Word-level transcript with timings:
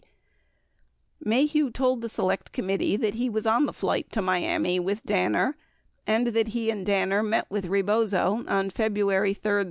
17 1.23 1.47
Maheu 1.69 1.71
told 1.71 2.01
the 2.01 2.09
Select 2.09 2.51
Committee 2.51 2.95
that 2.97 3.13
he 3.13 3.29
was 3.29 3.45
on 3.45 3.67
the 3.67 3.71
flight 3.71 4.11
to 4.11 4.19
Miami 4.19 4.79
with 4.79 5.05
Dan 5.05 5.33
ner 5.33 5.55
and 6.07 6.25
that 6.25 6.47
he 6.49 6.71
and 6.71 6.83
Danner 6.83 7.21
met 7.21 7.45
with 7.51 7.67
Rebozo 7.67 8.43
on 8.47 8.71
February 8.71 9.35
3 9.35 9.35
5, 9.35 9.37
1970. 9.43 9.51